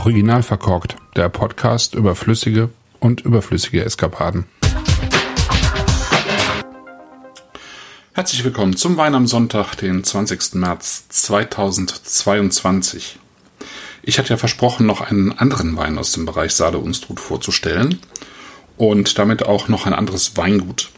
[0.00, 4.46] Original verkorkt, der Podcast über flüssige und überflüssige Eskapaden.
[8.14, 10.54] Herzlich willkommen zum Wein am Sonntag, den 20.
[10.54, 13.18] März 2022.
[14.00, 17.98] Ich hatte ja versprochen, noch einen anderen Wein aus dem Bereich Saale Unstrut vorzustellen
[18.78, 20.88] und damit auch noch ein anderes Weingut.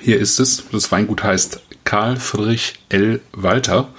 [0.00, 0.64] Hier ist es.
[0.72, 3.20] Das Weingut heißt Karl Friedrich L.
[3.30, 3.90] Walter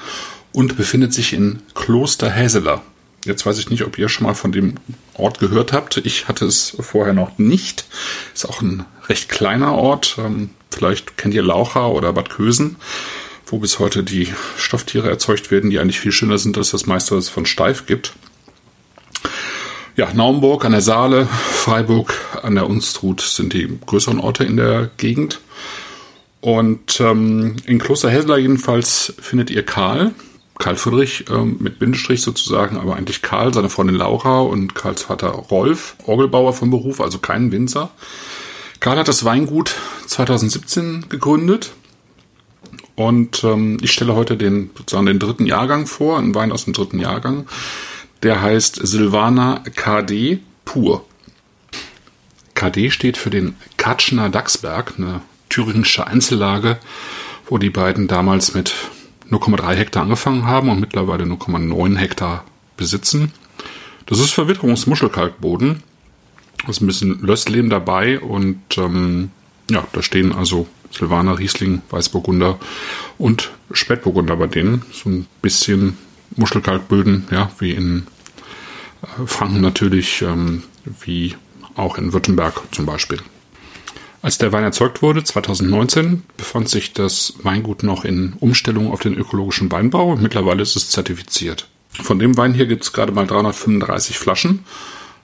[0.52, 2.82] und befindet sich in Kloster Häseler.
[3.26, 4.76] Jetzt weiß ich nicht, ob ihr schon mal von dem
[5.14, 5.98] Ort gehört habt.
[5.98, 7.86] Ich hatte es vorher noch nicht.
[8.34, 10.18] Ist auch ein recht kleiner Ort.
[10.18, 12.76] Ähm, vielleicht kennt ihr Laucha oder Bad Kösen,
[13.46, 17.16] wo bis heute die Stofftiere erzeugt werden, die eigentlich viel schöner sind als das meiste,
[17.16, 18.14] was es von Steif gibt.
[19.96, 24.90] Ja, Naumburg an der Saale, Freiburg an der Unstrut sind die größeren Orte in der
[24.98, 25.40] Gegend.
[26.42, 30.14] Und ähm, in Kloster Hessler jedenfalls findet ihr Karl,
[30.64, 35.28] Karl Friedrich ähm, mit Bindestrich sozusagen, aber eigentlich Karl, seine Freundin Laura und Karls Vater
[35.28, 37.92] Rolf, Orgelbauer vom Beruf, also kein Winzer.
[38.80, 39.76] Karl hat das Weingut
[40.08, 41.74] 2017 gegründet
[42.96, 46.72] und ähm, ich stelle heute den sozusagen den dritten Jahrgang vor, einen Wein aus dem
[46.72, 47.46] dritten Jahrgang.
[48.22, 51.06] Der heißt Silvana KD pur.
[52.56, 55.20] KD steht für den Katschner Dachsberg, eine
[55.50, 56.78] thüringische Einzellage,
[57.50, 58.74] wo die beiden damals mit
[59.34, 62.46] 0,3 Hektar angefangen haben und mittlerweile 0,9 Hektar
[62.78, 63.32] besitzen.
[64.06, 65.84] Das ist Verwitterungsmuschelkalkboden.
[66.64, 69.32] Da ist ein bisschen Lösslehm dabei und ähm,
[69.70, 72.60] ja, da stehen also Silvaner, Riesling, Weißburgunder
[73.18, 74.84] und Spätburgunder bei denen.
[74.92, 75.98] So ein bisschen
[76.36, 78.08] Muschelkalkböden, ja, wie in
[79.02, 80.64] äh, Franken natürlich, ähm,
[81.02, 81.36] wie
[81.76, 83.20] auch in Württemberg zum Beispiel.
[84.24, 89.16] Als der Wein erzeugt wurde, 2019, befand sich das Weingut noch in Umstellung auf den
[89.16, 90.16] ökologischen Weinbau.
[90.16, 91.68] Mittlerweile ist es zertifiziert.
[91.90, 94.64] Von dem Wein hier gibt es gerade mal 335 Flaschen.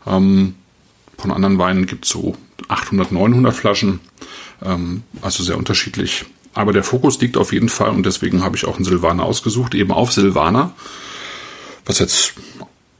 [0.06, 0.56] Ähm,
[1.18, 2.36] von anderen Weinen gibt es so
[2.68, 4.02] 800, 900 Flaschen.
[4.62, 6.26] Ähm, also sehr unterschiedlich.
[6.54, 9.76] Aber der Fokus liegt auf jeden Fall und deswegen habe ich auch einen Silvaner ausgesucht,
[9.76, 10.74] eben auf Silvaner.
[11.86, 12.34] Was jetzt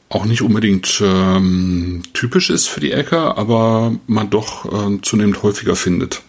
[0.10, 5.76] auch nicht unbedingt ähm, typisch ist für die Ecke, aber man doch äh, zunehmend häufiger
[5.76, 6.24] findet.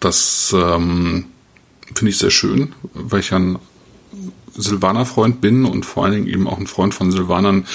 [0.00, 1.26] Das ähm,
[1.94, 3.58] finde ich sehr schön, weil ich ein
[4.54, 7.66] Silvaner-Freund bin und vor allen Dingen eben auch ein Freund von Silvanern,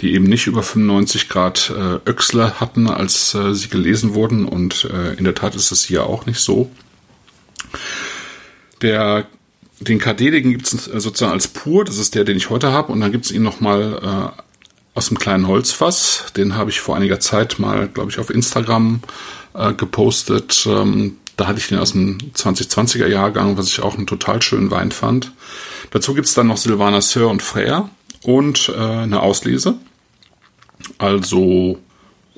[0.00, 4.46] die eben nicht über 95 Grad äh, Öxler hatten, als äh, sie gelesen wurden.
[4.46, 6.70] Und äh, in der Tat ist es hier auch nicht so.
[8.82, 9.26] Der
[9.80, 13.00] den den gibt es sozusagen als pur, das ist der, den ich heute habe, und
[13.00, 14.42] dann gibt es ihn nochmal äh,
[15.00, 16.26] aus dem kleinen Holzfass.
[16.36, 19.00] Den habe ich vor einiger Zeit mal, glaube ich, auf Instagram
[19.54, 20.66] äh, gepostet.
[20.68, 24.70] Ähm, da hatte ich den aus dem 2020er Jahrgang, was ich auch einen total schönen
[24.70, 25.32] Wein fand.
[25.90, 27.88] Dazu gibt es dann noch Silvaner Sir und Freya
[28.24, 29.76] und äh, eine Auslese.
[30.98, 31.78] Also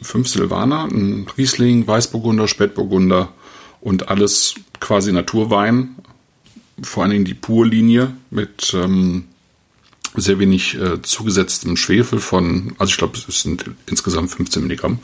[0.00, 3.30] fünf Silvaner, ein Riesling, Weißburgunder, Spätburgunder
[3.80, 5.96] und alles quasi Naturwein.
[6.80, 9.24] Vor allen Dingen die Purlinie mit ähm,
[10.16, 14.98] sehr wenig äh, zugesetztem Schwefel von, also ich glaube, es sind insgesamt 15 Milligramm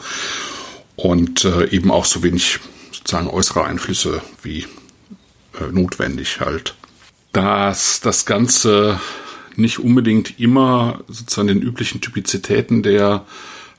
[0.96, 2.60] und äh, eben auch so wenig
[2.92, 4.66] sozusagen äußere Einflüsse wie
[5.60, 6.74] äh, notwendig halt.
[7.32, 9.00] Dass das Ganze
[9.56, 13.24] nicht unbedingt immer sozusagen den üblichen Typizitäten der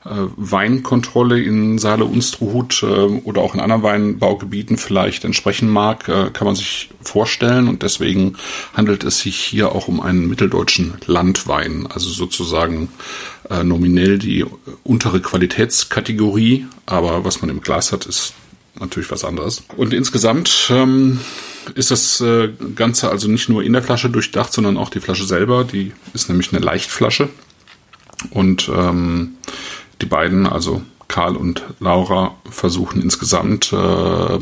[0.02, 6.46] Weinkontrolle in Saale Unstruhut äh, oder auch in anderen Weinbaugebieten vielleicht entsprechen mag, äh, kann
[6.46, 7.68] man sich vorstellen.
[7.68, 8.36] Und deswegen
[8.72, 12.88] handelt es sich hier auch um einen mitteldeutschen Landwein, also sozusagen
[13.50, 14.46] äh, nominell die
[14.84, 16.66] untere Qualitätskategorie.
[16.86, 18.32] Aber was man im Glas hat, ist
[18.78, 19.64] natürlich was anderes.
[19.76, 21.20] Und insgesamt ähm,
[21.74, 25.26] ist das äh, Ganze also nicht nur in der Flasche durchdacht, sondern auch die Flasche
[25.26, 25.64] selber.
[25.64, 27.28] Die ist nämlich eine Leichtflasche.
[28.30, 29.36] Und ähm,
[30.00, 34.38] die beiden, also Karl und Laura, versuchen insgesamt äh,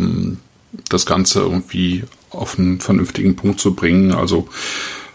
[0.88, 4.12] das Ganze irgendwie auf einen vernünftigen Punkt zu bringen.
[4.12, 4.49] Also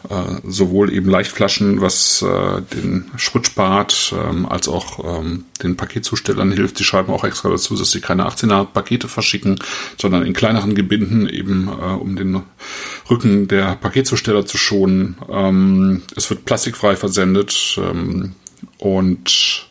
[0.10, 6.52] äh, sowohl eben Leichtflaschen, was äh, den Schritt spart, ähm, als auch ähm, den Paketzustellern
[6.52, 6.78] hilft.
[6.78, 9.60] Sie schreiben auch extra dazu, dass sie keine 18er Pakete verschicken,
[9.98, 12.42] sondern in kleineren Gebinden eben, äh, um den
[13.10, 15.16] Rücken der Paketzusteller zu schonen.
[15.30, 18.34] Ähm, es wird plastikfrei versendet ähm,
[18.80, 19.70] und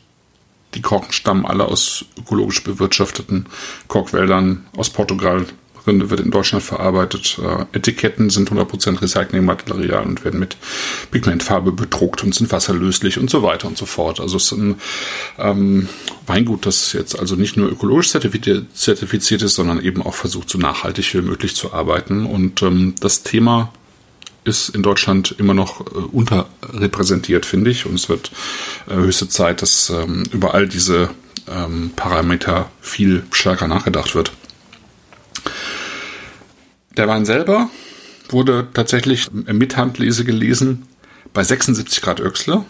[0.74, 3.46] die Korken stammen alle aus ökologisch bewirtschafteten
[3.88, 5.46] Korkwäldern aus Portugal.
[5.86, 7.40] Rinde wird in Deutschland verarbeitet.
[7.42, 10.56] Äh, Etiketten sind 100% Recyclingmaterial und werden mit
[11.10, 14.20] Pigmentfarbe bedruckt und sind wasserlöslich und so weiter und so fort.
[14.20, 14.76] Also es ist ein
[15.38, 15.88] ähm,
[16.26, 21.12] Weingut, das jetzt also nicht nur ökologisch zertifiziert ist, sondern eben auch versucht, so nachhaltig
[21.14, 22.26] wie möglich zu arbeiten.
[22.26, 23.72] Und ähm, das Thema
[24.44, 27.86] ist in Deutschland immer noch äh, unterrepräsentiert, finde ich.
[27.86, 28.32] Und es wird
[28.88, 31.10] äh, höchste Zeit, dass ähm, über all diese
[31.48, 34.32] ähm, Parameter viel stärker nachgedacht wird.
[36.96, 37.70] Der Wein selber
[38.28, 40.86] wurde tatsächlich mit Handlese gelesen
[41.32, 42.64] bei 76 Grad Öxle.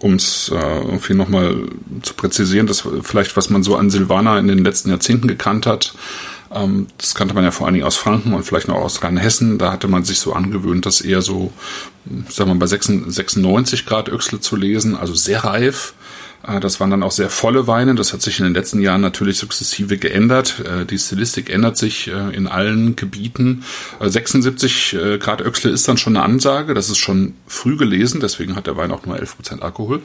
[0.00, 1.56] Um es äh, irgendwie nochmal
[2.02, 5.94] zu präzisieren, das vielleicht, was man so an Silvaner in den letzten Jahrzehnten gekannt hat,
[6.98, 9.58] das kannte man ja vor allen Dingen aus Franken und vielleicht noch aus Rheinhessen.
[9.58, 11.52] Da hatte man sich so angewöhnt, das eher so,
[12.28, 15.94] sagen wir mal, bei 96 Grad Öchsle zu lesen, also sehr reif.
[16.46, 17.94] Äh, das waren dann auch sehr volle Weine.
[17.94, 20.60] Das hat sich in den letzten Jahren natürlich sukzessive geändert.
[20.60, 23.64] Äh, die Stilistik ändert sich äh, in allen Gebieten.
[24.00, 26.74] 76 Grad Öchsle ist dann schon eine Ansage.
[26.74, 28.20] Das ist schon früh gelesen.
[28.20, 30.02] Deswegen hat der Wein auch nur 11 Prozent Alkohol.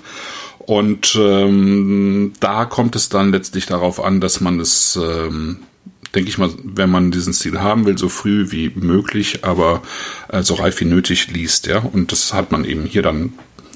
[0.59, 5.59] Und ähm, da kommt es dann letztlich darauf an, dass man es ähm,
[6.15, 9.81] denke ich mal, wenn man diesen Stil haben will, so früh wie möglich, aber
[10.29, 11.79] äh, so reif wie nötig liest, ja.
[11.79, 13.33] Und das hat man eben hier dann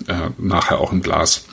[0.08, 1.46] äh, nachher auch im Glas.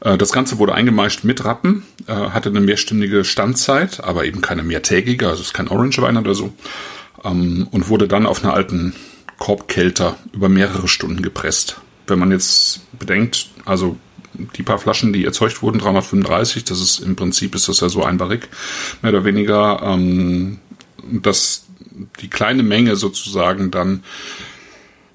[0.00, 4.62] Äh, das Ganze wurde eingemeischt mit Rappen, äh, hatte eine mehrstündige Standzeit, aber eben keine
[4.62, 6.52] mehrtägige, also es ist kein Orange Wein oder so,
[7.24, 8.94] ähm, und wurde dann auf einer alten
[9.38, 11.80] Korbkelter über mehrere Stunden gepresst.
[12.06, 13.96] Wenn man jetzt bedenkt, also
[14.56, 18.04] die paar Flaschen, die erzeugt wurden, 335, das ist im Prinzip ist das ja so
[18.04, 18.48] ein Barrik,
[19.02, 20.58] mehr oder weniger, ähm,
[21.02, 21.66] dass
[22.20, 24.02] die kleine Menge sozusagen dann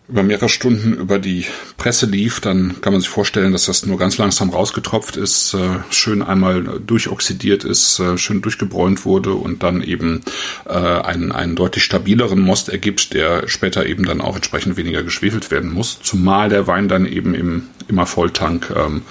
[0.09, 1.45] über mehrere Stunden über die
[1.77, 5.79] Presse lief, dann kann man sich vorstellen, dass das nur ganz langsam rausgetropft ist, äh,
[5.91, 10.21] schön einmal durchoxidiert ist, äh, schön durchgebräunt wurde und dann eben
[10.65, 15.51] äh, einen, einen deutlich stabileren Most ergibt, der später eben dann auch entsprechend weniger geschwefelt
[15.51, 19.03] werden muss, zumal der Wein dann eben im immer Volltank ähm,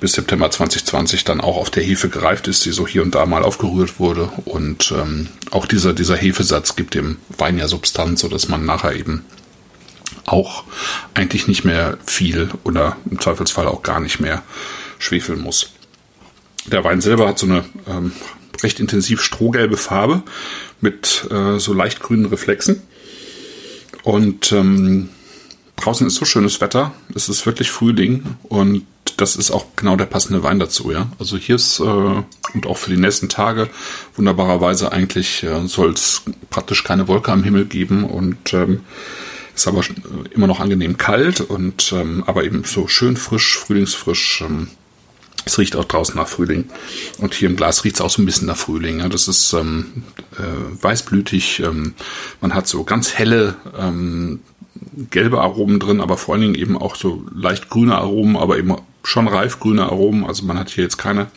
[0.00, 3.24] bis September 2020 dann auch auf der Hefe gereift ist, die so hier und da
[3.24, 4.30] mal aufgerührt wurde.
[4.44, 9.24] Und ähm, auch dieser, dieser Hefesatz gibt dem Wein ja Substanz, sodass man nachher eben
[10.26, 10.64] auch
[11.14, 14.42] eigentlich nicht mehr viel oder im Zweifelsfall auch gar nicht mehr
[14.98, 15.70] schwefeln muss.
[16.66, 18.12] Der Wein selber hat so eine ähm,
[18.62, 20.22] recht intensiv strohgelbe Farbe
[20.80, 22.82] mit äh, so leicht grünen Reflexen.
[24.02, 25.10] Und ähm,
[25.76, 26.92] draußen ist so schönes Wetter.
[27.14, 28.84] Es ist wirklich Frühling und
[29.16, 31.08] das ist auch genau der passende Wein dazu, ja.
[31.18, 33.68] Also hier ist äh, und auch für die nächsten Tage
[34.14, 38.80] wunderbarerweise eigentlich äh, soll es praktisch keine Wolke am Himmel geben und ähm,
[39.56, 39.80] ist aber
[40.30, 44.42] immer noch angenehm kalt und ähm, aber eben so schön frisch, frühlingsfrisch.
[44.42, 44.68] Ähm,
[45.46, 46.68] es riecht auch draußen nach Frühling.
[47.18, 48.98] Und hier im Glas riecht es auch so ein bisschen nach Frühling.
[48.98, 49.08] Ja.
[49.08, 50.02] Das ist ähm,
[50.38, 51.60] äh, weißblütig.
[51.60, 51.94] Ähm,
[52.40, 54.40] man hat so ganz helle ähm,
[55.10, 58.74] gelbe Aromen drin, aber vor allen Dingen eben auch so leicht grüne Aromen, aber eben
[59.04, 60.26] schon reifgrüne Aromen.
[60.26, 61.28] Also man hat hier jetzt keine,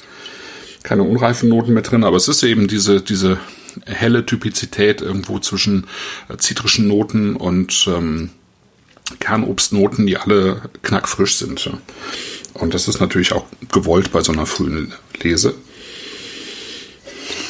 [0.84, 3.38] keine unreifen Noten mehr drin, aber es ist eben diese, diese
[3.86, 5.88] helle Typizität irgendwo zwischen
[6.30, 8.30] äh, zitrischen Noten und ähm,
[9.20, 11.72] Kernobstnoten, die alle knackfrisch sind.
[12.54, 15.56] Und das ist natürlich auch gewollt bei so einer frühen Lese.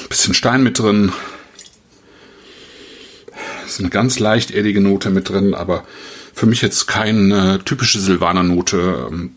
[0.07, 1.11] Bisschen Stein mit drin.
[3.65, 5.85] Ist eine ganz leicht erdige Note mit drin, aber
[6.33, 9.35] für mich jetzt keine typische Silvaner-Note ähm,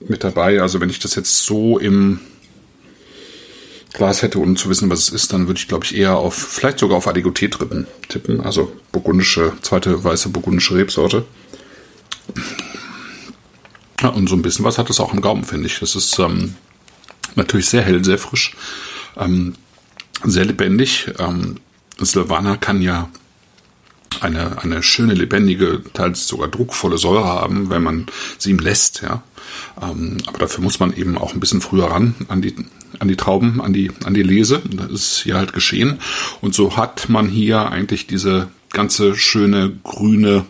[0.00, 0.60] mit dabei.
[0.60, 2.20] Also wenn ich das jetzt so im
[3.94, 6.34] Glas hätte, ohne zu wissen, was es ist, dann würde ich, glaube ich, eher auf,
[6.34, 8.40] vielleicht sogar auf Adigoté-Trippen tippen.
[8.40, 11.24] Also burgundische, zweite weiße burgundische Rebsorte.
[14.02, 15.78] Ja, und so ein bisschen was hat es auch im Gaumen, finde ich.
[15.78, 16.56] Das ist ähm,
[17.36, 18.56] natürlich sehr hell, sehr frisch,
[19.16, 19.54] ähm,
[20.24, 21.12] sehr lebendig.
[21.20, 21.60] Ähm,
[21.98, 23.08] Silvaner kann ja
[24.24, 28.06] eine, eine schöne, lebendige, teils sogar druckvolle Säure haben, wenn man
[28.38, 29.22] sie ihm lässt, ja.
[29.80, 32.54] Ähm, aber dafür muss man eben auch ein bisschen früher ran an die,
[32.98, 34.62] an die Trauben, an die, an die Lese.
[34.64, 35.98] Das ist hier halt geschehen.
[36.40, 40.46] Und so hat man hier eigentlich diese ganze schöne grüne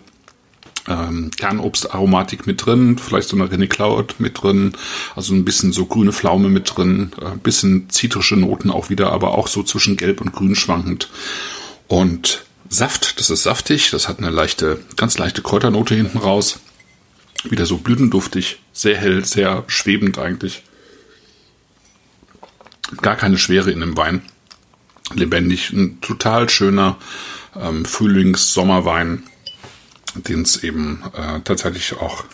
[0.87, 4.75] ähm, Kernobstaromatik mit drin, vielleicht so eine René Cloud mit drin,
[5.17, 9.11] also ein bisschen so grüne Pflaume mit drin, ein äh, bisschen zitrische Noten auch wieder,
[9.13, 11.11] aber auch so zwischen Gelb und Grün schwankend.
[11.89, 16.59] Und Saft, das ist saftig, das hat eine leichte, ganz leichte Kräuternote hinten raus.
[17.45, 20.65] Wieder so blütenduftig, sehr hell, sehr schwebend eigentlich.
[23.01, 24.23] Gar keine Schwere in dem Wein.
[25.15, 26.97] Lebendig, ein total schöner
[27.55, 29.23] ähm, Frühlings-Sommerwein,
[30.15, 32.25] den es eben äh, tatsächlich auch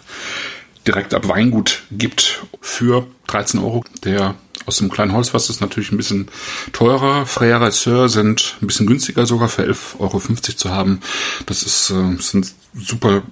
[0.86, 3.84] direkt ab Weingut gibt für 13 Euro.
[4.04, 4.36] Der
[4.66, 6.28] aus dem kleinen Holzfass ist natürlich ein bisschen
[6.72, 7.24] teurer.
[7.24, 11.00] Frère Sœur sind ein bisschen günstiger sogar für 11,50 Euro zu haben.
[11.46, 13.22] Das ist, äh, sind super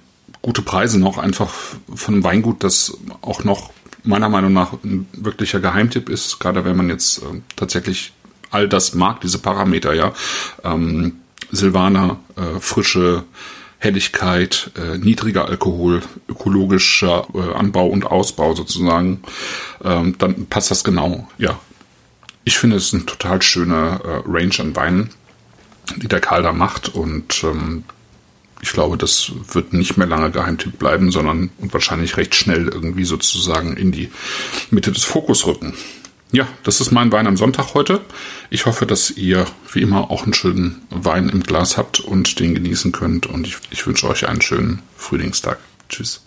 [0.41, 1.53] gute Preise noch einfach
[1.93, 3.71] von einem Weingut, das auch noch
[4.03, 8.13] meiner Meinung nach ein wirklicher Geheimtipp ist, gerade wenn man jetzt äh, tatsächlich
[8.49, 10.13] all das mag, diese Parameter, ja.
[10.63, 11.17] Ähm,
[11.51, 13.23] Silvaner, äh, frische,
[13.79, 19.21] Helligkeit, äh, niedriger Alkohol, ökologischer äh, Anbau und Ausbau sozusagen,
[19.83, 21.27] ähm, dann passt das genau.
[21.37, 21.59] Ja,
[22.43, 25.09] ich finde es ein total schöner äh, Range an Weinen,
[25.95, 27.83] die der Karl da macht und ähm,
[28.61, 33.05] ich glaube, das wird nicht mehr lange Geheimtipp bleiben, sondern und wahrscheinlich recht schnell irgendwie
[33.05, 34.11] sozusagen in die
[34.69, 35.73] Mitte des Fokus rücken.
[36.31, 38.01] Ja, das ist mein Wein am Sonntag heute.
[38.51, 42.55] Ich hoffe, dass ihr wie immer auch einen schönen Wein im Glas habt und den
[42.55, 43.27] genießen könnt.
[43.27, 45.59] Und ich, ich wünsche euch einen schönen Frühlingstag.
[45.87, 46.23] Tschüss.